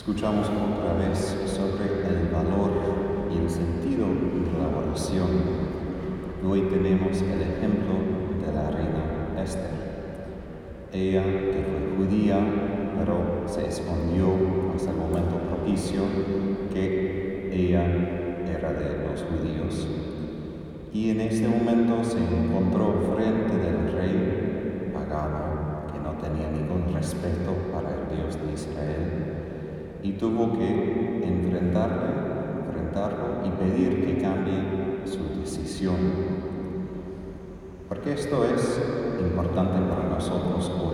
[0.00, 2.70] Escuchamos otra vez sobre el valor
[3.30, 5.28] y el sentido de la oración.
[6.42, 8.00] Hoy tenemos el ejemplo
[8.40, 9.74] de la reina Esther.
[10.90, 12.38] Ella, que fue judía,
[12.98, 14.28] pero se escondió
[14.74, 16.00] hasta el momento propicio
[16.72, 17.84] que ella
[18.48, 19.86] era de los judíos.
[20.94, 27.52] Y en ese momento se encontró frente del rey pagano, que no tenía ningún respeto
[27.70, 29.29] para el Dios de Israel
[30.02, 32.08] y tuvo que enfrentarle,
[32.66, 35.96] enfrentarlo y pedir que cambie su decisión.
[37.88, 38.80] Porque esto es
[39.20, 40.90] importante para nosotros hoy.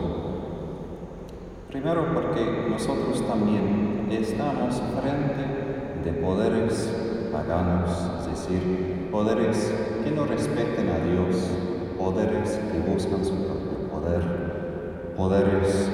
[1.68, 10.88] Primero porque nosotros también estamos frente de poderes paganos, es decir, poderes que no respeten
[10.88, 11.50] a Dios,
[11.98, 15.90] poderes que buscan su propio poder, poderes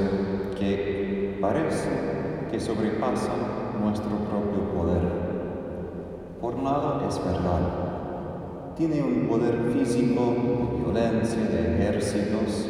[0.59, 2.22] que parecen
[2.53, 3.33] que sobrepasa
[3.83, 5.01] nuestro propio poder.
[6.39, 8.75] Por nada es verdad.
[8.77, 10.35] Tiene un poder físico,
[10.85, 12.69] violencia, de ejércitos,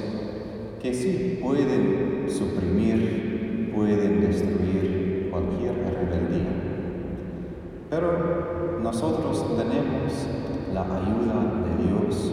[0.81, 6.47] que sí pueden suprimir, pueden destruir cualquier rebeldía.
[7.91, 10.13] Pero nosotros tenemos
[10.73, 12.33] la ayuda de Dios,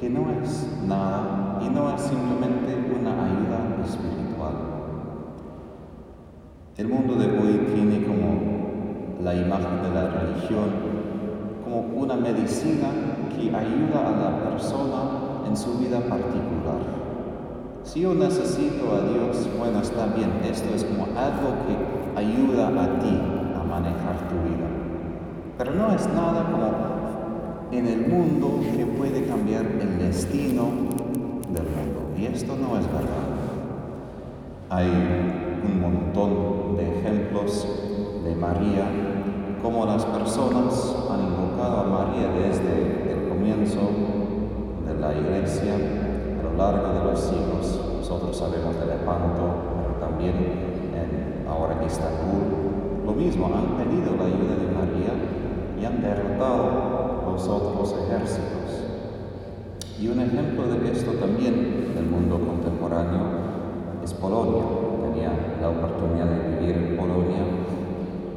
[0.00, 4.71] que no es nada y no es simplemente una ayuda espiritual.
[6.78, 10.70] El mundo de hoy tiene como la imagen de la religión
[11.62, 12.88] como una medicina
[13.28, 16.80] que ayuda a la persona en su vida particular.
[17.84, 22.98] Si yo necesito a Dios, bueno, está bien, esto es como algo que ayuda a
[23.00, 23.20] ti
[23.54, 24.66] a manejar tu vida.
[25.58, 30.70] Pero no es nada como en el mundo que puede cambiar el destino
[31.52, 32.14] del mundo.
[32.16, 33.28] Y esto no es verdad.
[34.70, 37.66] Hay un montón de ejemplos
[38.24, 38.84] de María,
[39.62, 43.80] como las personas han invocado a María desde el comienzo
[44.86, 47.80] de la iglesia a lo largo de los siglos.
[47.98, 49.42] Nosotros sabemos de Lepanto,
[49.76, 53.04] pero también en, ahora en Istambul.
[53.06, 55.12] Lo mismo, han pedido la ayuda de María
[55.80, 58.62] y han derrotado los otros ejércitos.
[60.00, 63.20] Y un ejemplo de esto también del mundo contemporáneo
[64.02, 64.64] es Polonia.
[65.00, 67.44] Tenía la oportunidad de vivir en Polonia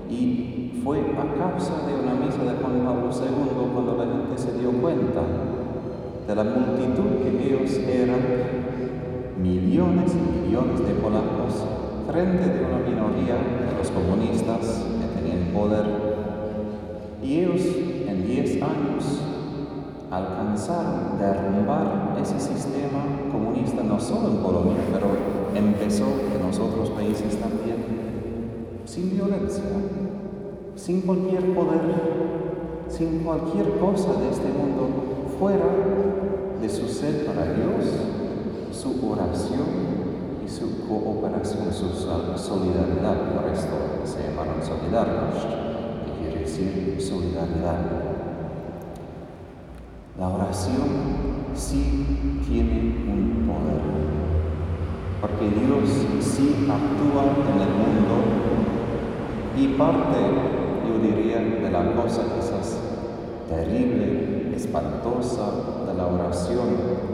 [0.09, 4.55] y fue a causa de una misa de Juan Pablo II cuando la gente se
[4.59, 5.21] dio cuenta
[6.27, 8.19] de la multitud que ellos eran,
[9.41, 11.65] millones y millones de polacos,
[12.07, 15.85] frente de una minoría de los comunistas que tenían poder.
[17.23, 17.61] Y ellos
[18.07, 19.21] en 10 años
[20.11, 25.07] alcanzaron derrumbar ese sistema comunista no solo en Polonia, pero
[25.55, 29.63] empezó en los otros países también, sin violencia,
[30.75, 31.81] sin cualquier poder,
[32.89, 34.89] sin cualquier cosa de este mundo
[35.39, 35.65] fuera
[36.61, 37.85] de su ser para Dios,
[38.71, 39.65] su oración
[40.45, 43.35] y su cooperación, su solidaridad.
[43.35, 43.75] Por esto
[44.05, 45.45] se llamaron solidarios,
[46.05, 47.79] que quiere decir solidaridad.
[50.19, 50.87] La oración
[51.53, 53.81] sí tiene un poder,
[55.19, 55.89] porque Dios
[56.21, 58.15] sí actúa en el mundo
[59.57, 62.77] y parte, yo diría, de la cosa quizás
[63.49, 65.51] terrible, espantosa
[65.87, 67.05] de la oración.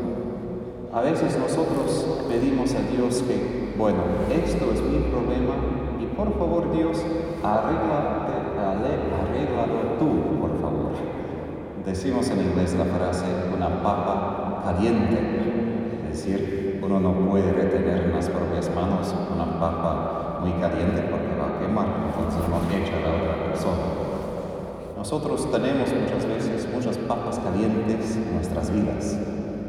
[0.93, 3.99] A veces nosotros pedimos a Dios que, bueno,
[4.29, 5.55] esto es mi problema
[5.99, 6.97] y por favor Dios,
[7.43, 10.91] arréglate, arréglalo tú, por favor.
[11.85, 15.17] Decimos en inglés la frase una papa caliente,
[16.03, 21.35] es decir, uno no puede retener en las propias manos una papa muy caliente porque
[21.39, 23.85] va a quemar, entonces no echa a la otra persona.
[24.97, 29.17] Nosotros tenemos muchas veces muchas papas calientes en nuestras vidas,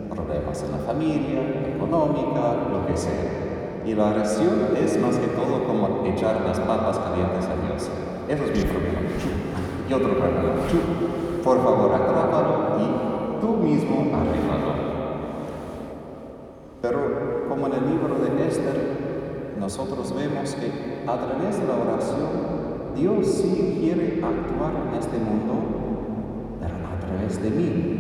[0.08, 1.40] problemas en la familia,
[1.74, 3.82] económica, lo que sea.
[3.84, 7.90] Y la oración es más que todo como echar las papas calientes a Dios.
[8.28, 9.00] Eso es mi problema.
[9.88, 10.52] Y otro problema
[11.42, 14.72] por favor atrápalo y tú mismo arréglalo.
[16.80, 20.70] Pero como en el libro de Esther, nosotros vemos que
[21.10, 22.28] a través de la oración,
[22.94, 25.54] Dios sí quiere actuar en este mundo,
[26.60, 27.98] pero a través de mí.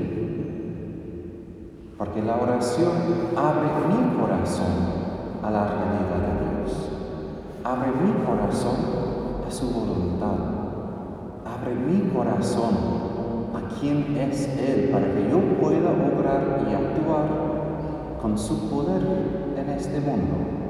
[1.96, 2.92] Porque la oración
[3.34, 4.74] abre mi corazón
[5.42, 6.90] a la realidad de Dios.
[7.64, 8.76] Abre mi corazón
[9.48, 10.36] a su voluntad.
[11.46, 13.00] Abre mi corazón
[13.80, 17.28] quién es Él para que yo pueda obrar y actuar
[18.20, 19.00] con su poder
[19.56, 20.61] en este mundo.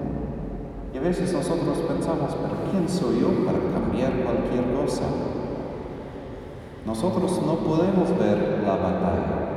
[0.92, 5.04] Y a veces nosotros pensamos, pero ¿quién soy yo para cambiar cualquier cosa?
[6.84, 9.52] Nosotros no podemos ver la batalla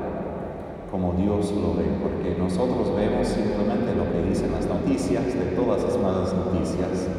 [0.96, 5.84] como Dios lo ve, porque nosotros vemos simplemente lo que dicen las noticias de todas
[5.84, 7.10] las malas noticias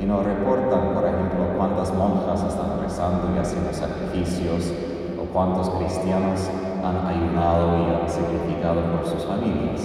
[0.00, 4.72] y nos reportan, por ejemplo, cuántas monjas están rezando y haciendo sacrificios
[5.20, 6.50] o cuántos cristianos
[6.82, 9.82] han ayunado y han sacrificado por sus familias.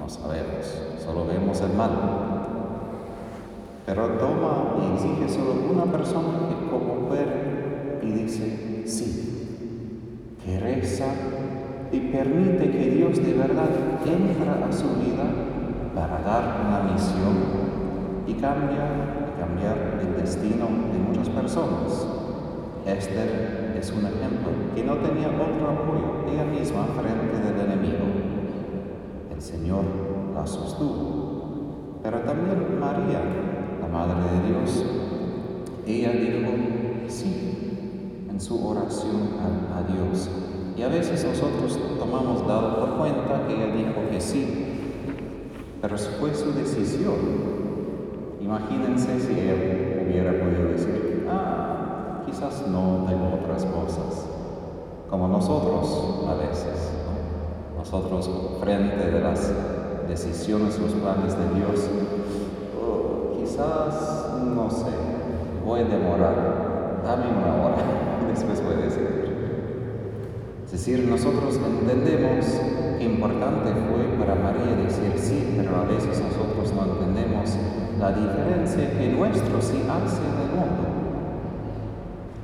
[0.00, 2.21] No sabemos, solo vemos el mal.
[3.84, 11.06] Pero toma y exige solo una persona que como ver y dice sí, que reza
[11.90, 13.68] y permite que Dios de verdad
[14.06, 15.24] entra a su vida
[15.94, 17.62] para dar una misión
[18.26, 22.06] y cambia, cambiar el destino de muchas personas.
[22.86, 28.06] Esther es un ejemplo que no tenía otro apoyo, ella misma frente del enemigo.
[29.34, 29.84] El Señor
[30.34, 32.00] la sostuvo.
[32.02, 33.20] Pero también María,
[33.92, 34.84] Madre de Dios,
[35.86, 36.50] ella dijo
[37.08, 40.30] sí en su oración a, Dios.
[40.78, 44.46] Y a veces nosotros tomamos dado por cuenta que ella dijo que sí,
[45.82, 47.16] pero fue su decisión.
[48.40, 54.26] Imagínense si él hubiera podido decir, ah, quizás no tengo otras cosas,
[55.10, 56.92] como nosotros a veces,
[57.76, 59.52] nosotros frente de las
[60.08, 61.90] decisiones, los planes de Dios,
[63.52, 64.92] quizás, no sé,
[65.62, 67.84] voy a demorar, dame una hora
[68.28, 69.12] después voy a decir.
[70.64, 72.46] Es decir, nosotros entendemos
[72.98, 77.50] qué importante fue para María decir sí, pero a veces nosotros no entendemos
[78.00, 80.88] la diferencia que nuestro sí hace en el mundo.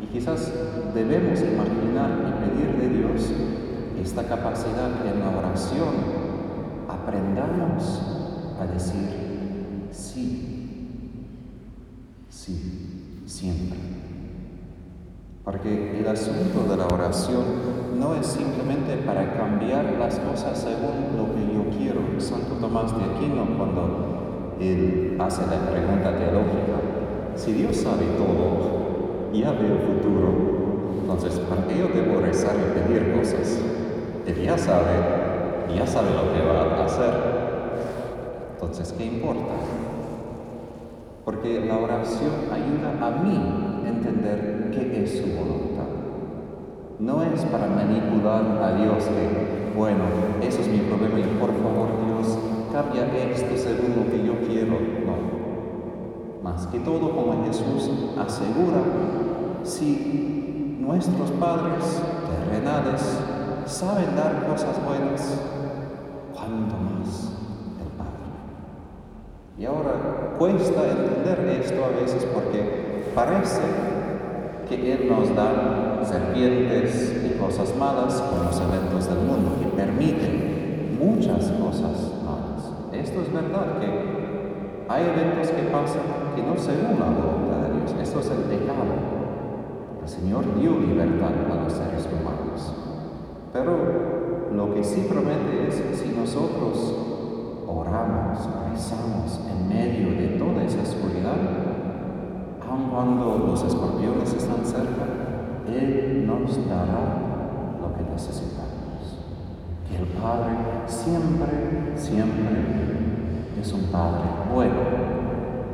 [0.02, 0.52] Y quizás
[0.94, 3.32] debemos imaginar y pedir de Dios
[4.02, 5.88] esta capacidad que en la oración
[6.86, 8.02] aprendamos
[8.60, 9.28] a decir
[9.98, 10.37] sí,
[13.26, 13.78] siempre.
[15.44, 17.44] Porque el asunto de la oración
[17.98, 22.20] no es simplemente para cambiar las cosas según lo que yo quiero.
[22.20, 26.78] Santo Tomás de Aquino, cuando él hace la pregunta teológica,
[27.36, 32.78] si Dios sabe todo, ya ve el futuro, entonces ¿para qué yo debo rezar y
[32.78, 33.60] pedir cosas?
[34.26, 34.92] Él ya sabe,
[35.74, 37.38] ya sabe lo que va a hacer.
[38.52, 39.54] Entonces, ¿qué importa?
[41.28, 43.36] Porque la oración ayuda a mí
[43.84, 45.84] a entender qué es su voluntad.
[47.00, 50.04] No es para manipular a Dios que, bueno,
[50.40, 52.38] eso es mi problema y por favor Dios,
[52.72, 54.78] cambia esto según lo que yo quiero.
[55.04, 56.42] No.
[56.42, 58.80] Más que todo, como Jesús asegura,
[59.64, 63.18] si nuestros padres terrenales
[63.66, 65.42] saben dar cosas buenas,
[66.32, 67.34] ¿cuánto más
[67.82, 68.32] el Padre?
[69.58, 69.97] Y ahora
[70.38, 73.60] cuesta entender esto a veces porque parece
[74.68, 80.98] que Él nos da serpientes y cosas malas con los eventos del mundo, que permiten
[80.98, 82.18] muchas cosas
[82.98, 83.86] esto es verdad, que
[84.88, 87.94] hay eventos que pasan que no según la voluntad de Dios.
[88.02, 88.90] Esto es el pecado.
[90.02, 92.74] El Señor dio libertad a los seres humanos.
[93.52, 95.80] Pero lo que sí promete es
[103.50, 105.06] los escorpiones están cerca,
[105.66, 109.24] Él nos dará lo que necesitamos.
[109.88, 110.54] Que el Padre
[110.86, 112.48] siempre, siempre
[113.60, 115.08] es un Padre bueno.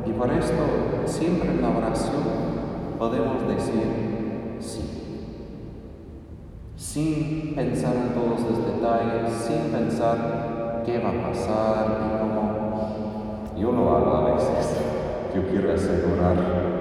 [0.05, 0.63] Y por esto
[1.05, 2.23] siempre en la oración
[2.97, 4.91] podemos decir sí.
[6.77, 12.55] Sin pensar en todos los detalles, sin pensar qué va a pasar y cómo.
[13.57, 14.77] Yo lo hago a veces.
[15.35, 16.74] Yo quiero asegurar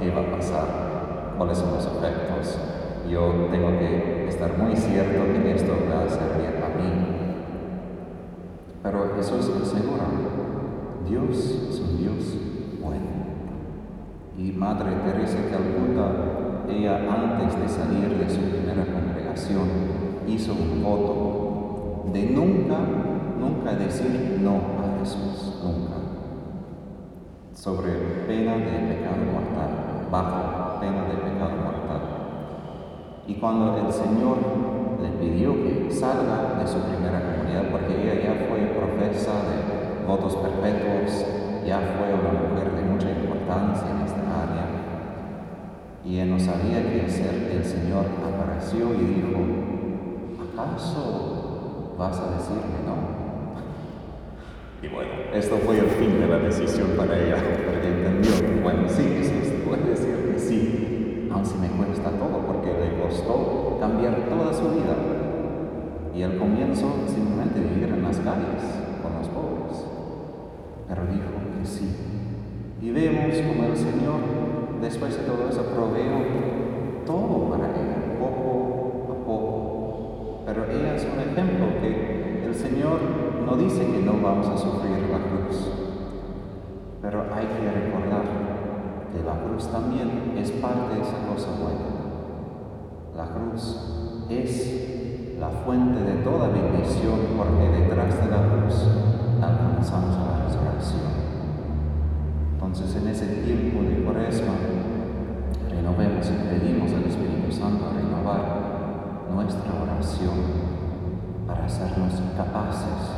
[0.00, 2.58] qué va a pasar, cuáles son los efectos.
[3.10, 7.06] Yo tengo que estar muy cierto que esto va a servir a mí.
[8.82, 10.06] Pero Jesús asegura
[11.08, 11.36] Dios
[11.70, 12.36] es un Dios
[12.82, 13.06] bueno.
[14.36, 19.68] Y Madre Teresa Calcuta, ella antes de salir de su primera congregación,
[20.26, 22.78] hizo un voto de nunca,
[23.38, 25.94] nunca decir no a Jesús, nunca.
[27.54, 27.92] Sobre
[28.26, 29.05] pena de pecado
[33.26, 34.38] Y cuando el Señor
[35.02, 40.36] le pidió que salga de su primera comunidad, porque ella ya fue profesa de votos
[40.36, 41.26] perpetuos,
[41.66, 44.66] ya fue una mujer de mucha importancia en esta área.
[46.04, 47.50] Y él no sabía qué hacer.
[47.52, 49.40] El Señor apareció y dijo,
[50.46, 53.26] ¿acaso vas a decirme no?
[54.82, 59.02] Y bueno, esto fue el fin de la decisión para ella, porque entendió, bueno, sí,
[59.18, 60.95] Jesús, puede decir que sí,
[61.30, 64.96] aun si me cuesta todo, porque le costó cambiar toda su vida.
[66.14, 68.62] Y al comienzo simplemente vivir en las calles
[69.02, 69.84] con los pobres.
[70.88, 71.94] Pero dijo que sí.
[72.80, 74.20] Y vemos como el Señor,
[74.80, 76.24] después de todo eso, proveó
[77.04, 80.42] todo para ella, poco a poco.
[80.46, 82.98] Pero ella es un ejemplo que el Señor
[83.44, 85.70] no dice que no vamos a sufrir la cruz.
[87.02, 88.45] Pero hay que recordar
[89.24, 91.96] la cruz también es parte de esa cosa buena.
[93.16, 98.74] La cruz es la fuente de toda bendición porque detrás de la cruz
[99.40, 101.12] alcanzamos la resurrección.
[102.54, 104.54] Entonces en ese tiempo de cuaresma
[105.70, 108.66] renovemos y pedimos al Espíritu Santo a renovar
[109.32, 110.66] nuestra oración
[111.46, 113.16] para hacernos capaces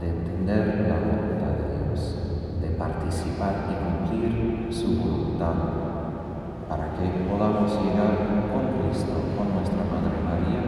[0.00, 1.43] de entender la voluntad
[2.84, 5.54] participar y cumplir su voluntad,
[6.68, 8.12] para que podamos llegar
[8.52, 10.62] con Cristo, con nuestra Madre María,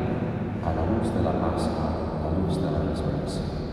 [0.65, 3.66] a la luz de la Pascua, a la luz de la resurrección.